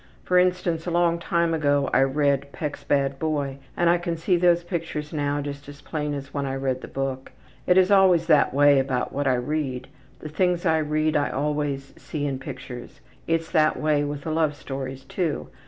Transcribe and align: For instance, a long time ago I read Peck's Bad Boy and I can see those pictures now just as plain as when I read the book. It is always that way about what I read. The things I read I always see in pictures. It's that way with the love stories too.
For 0.23 0.39
instance, 0.39 0.87
a 0.87 0.89
long 0.89 1.19
time 1.19 1.53
ago 1.53 1.87
I 1.93 2.01
read 2.01 2.51
Peck's 2.51 2.83
Bad 2.83 3.19
Boy 3.19 3.59
and 3.77 3.87
I 3.87 3.99
can 3.99 4.17
see 4.17 4.35
those 4.35 4.63
pictures 4.63 5.13
now 5.13 5.41
just 5.41 5.69
as 5.69 5.79
plain 5.79 6.15
as 6.15 6.33
when 6.33 6.47
I 6.47 6.55
read 6.55 6.81
the 6.81 6.87
book. 6.87 7.31
It 7.67 7.77
is 7.77 7.91
always 7.91 8.25
that 8.25 8.51
way 8.51 8.79
about 8.79 9.13
what 9.13 9.27
I 9.27 9.35
read. 9.35 9.89
The 10.21 10.29
things 10.29 10.65
I 10.65 10.79
read 10.79 11.15
I 11.15 11.29
always 11.29 11.93
see 11.97 12.25
in 12.25 12.39
pictures. 12.39 12.99
It's 13.27 13.51
that 13.51 13.79
way 13.79 14.03
with 14.03 14.21
the 14.23 14.31
love 14.31 14.55
stories 14.55 15.03
too. 15.03 15.49